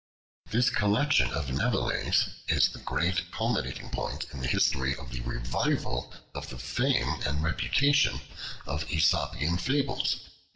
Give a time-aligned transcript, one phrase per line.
[0.49, 6.11] This collection of Nevelet's is the great culminating point in the history of the revival
[6.33, 8.19] of the fame and reputation
[8.65, 10.27] of Aesopian Fables.